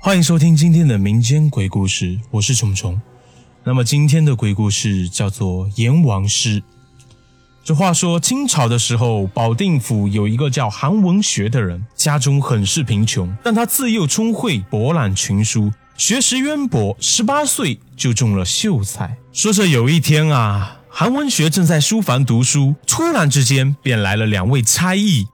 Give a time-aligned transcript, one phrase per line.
[0.00, 2.98] 欢迎收听今天的民间鬼故事，我是虫虫。
[3.64, 6.60] 那么今天的鬼故事叫做《阎王师》。
[7.64, 19.18] 这话说，清朝的时候，保定府有一个叫韩文学的人，家中很是贫穷，但他自幼聪慧，博览群书，学识渊博，十八岁就中了秀才。
[19.32, 25.26] 说着有一天啊，韩文学正在书房读书，突然之间便来了两位差役。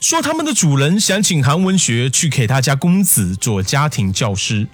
[0.00, 4.66] 说他们的主人想请韩文学去给他家公子做家庭教师。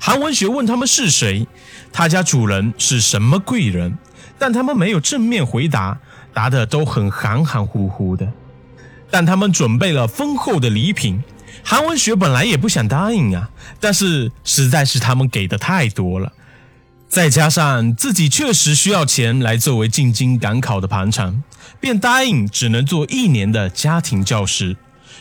[0.00, 1.46] 韩文学问他们是谁，
[1.92, 3.96] 他家主人是什么贵人，
[4.36, 5.96] 但他们没有正面回答，
[6.32, 8.28] 答的都很含含糊糊的。
[9.10, 11.22] 但他们准备了丰厚的礼品，
[11.62, 16.32] 韩文学本来也不想答应啊，但是实在是他们给的太多了。
[17.14, 21.44] 再加上自己确实需要钱来作为进京赶考的盘缠，
[21.78, 24.76] 便答应只能做一年的家庭教师。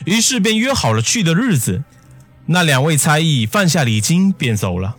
[0.06, 1.84] 于是便约好了去的日子。
[2.48, 4.96] 那两位差役放下礼金便走了。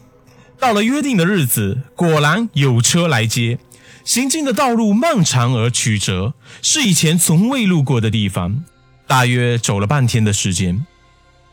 [0.60, 3.58] 到了约定的日子，果然有车来接。
[4.04, 8.62] 行进的道路漫长而曲折，是以前从未路过的地方。
[9.08, 10.86] 大约走了半天的时间，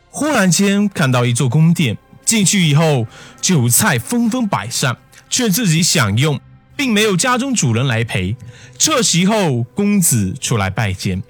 [0.08, 1.98] 忽然间看到一座宫殿。
[2.24, 3.08] 进去以后，
[3.40, 4.96] 酒菜纷纷摆上。
[5.32, 6.38] 劝自己享用，
[6.76, 8.36] 并没有家中主人来陪。
[8.78, 11.22] 撤席后，公子出来拜见。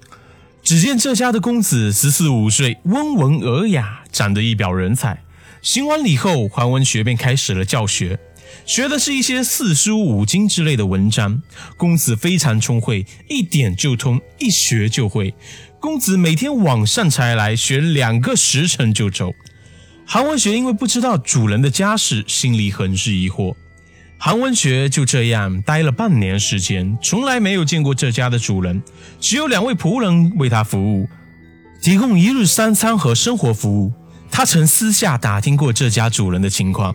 [0.61, 5.23] 只见这家的公子十四五岁，温文尔雅，长得一表人才。
[5.63, 8.19] 行完礼后，韩文学便开始了教学，
[8.67, 11.41] 学的是一些四书五经之类的文章。
[11.77, 15.33] 公子非常聪慧，一点就通，一学就会。
[15.79, 19.33] 公子每天晚上才来学两个时辰就走。
[20.05, 23.55] 韩文学因为不知道主人的家事，心里很是疑惑。
[24.25, 28.81] 韩文学就这样待了半年时间，从来没有见过这家的主人，
[29.19, 31.09] 只有两位仆人为他服务，
[31.81, 33.93] 提供一日三餐和生活服务。
[34.31, 36.95] 他曾私下打听过这家主人的情况，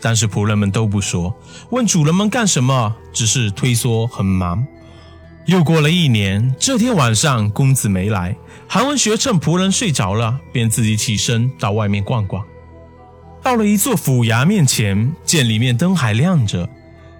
[0.00, 1.36] 但是仆人们都不说。
[1.72, 4.64] 问主人们干什么，只是推说很忙。
[5.46, 8.36] 又过了一年，这天晚上公子没来，
[8.68, 12.46] 韩文学趁仆人睡着了，便自己起身到外面逛逛。
[13.44, 16.66] 到了一座府衙面前，见里面灯还亮着，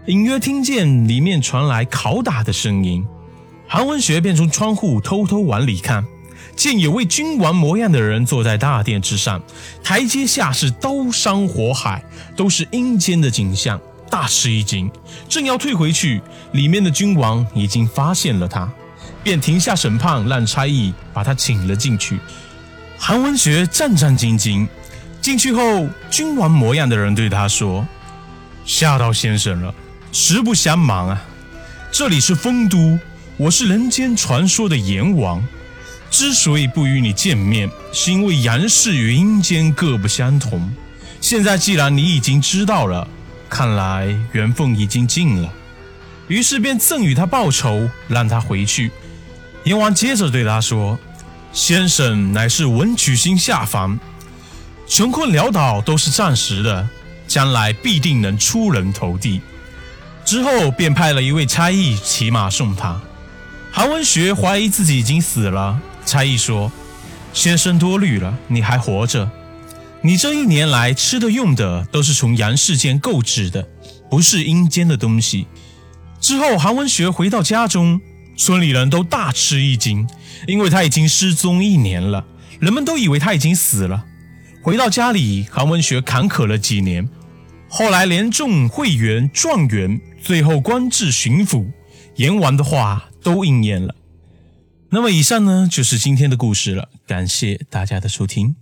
[0.07, 3.05] 隐约听见里面传来拷打的声音。
[3.69, 6.03] 韩文学便从窗户偷偷往里看，
[6.57, 9.43] 见有位君王模样的人坐在大殿之上，
[9.83, 12.03] 台阶下是刀山火海，
[12.34, 14.91] 都是阴间的景象，大吃一惊。
[15.29, 18.67] 正要退回去，里面的君王已经发现了他，
[19.23, 22.19] 便停下审判，让差役把他请了进去。
[22.97, 24.67] 韩文学战战兢兢。
[25.25, 27.89] 进去后，君王模样的人对他说
[28.67, 29.75] ：“吓到先生了，
[30.12, 31.25] 实不相瞒啊，
[31.91, 32.99] 这里是丰都，
[33.39, 35.43] 我是人间传说的阎王。
[36.11, 40.71] 之所以不与你见面，是因为阳世与阴间各不相同。
[41.23, 43.09] 现在既然你已经知道了，
[43.49, 45.51] 看来缘分已经尽了。
[46.29, 48.91] 于是便赠予他报酬，让他回去。
[49.63, 50.99] 阎王接着对他说
[51.55, 53.99] ：‘先生乃是文曲星下凡。’”
[54.87, 56.89] 穷困潦倒都是暂时的，
[57.27, 59.41] 将来必定能出人头地。
[60.25, 63.00] 之后便派了一位差役骑马送他。
[63.72, 66.71] 韩文学怀疑自己已经死了，差役说
[67.33, 69.31] ：“先生多虑了，你还活着。
[70.03, 73.66] 你这一年来吃的用的都是从阳世间购置的，
[74.11, 75.47] 不是阴间的东西。”
[76.21, 78.01] 之后韩文学回到家中，
[78.37, 80.06] 村里人都大吃一惊，
[80.47, 82.25] 因为他已经失踪一年了，
[82.61, 84.05] 人们都以为他已经死了。
[84.65, 87.07] 回到家里，韩文学坎坷了几年，
[87.69, 91.67] 后来连中会员、状元，最后官至巡抚，
[92.17, 93.95] 阎王的话都应验了。
[94.89, 98.57] 那么以上呢，就是今天的故事了，感谢大家的收听。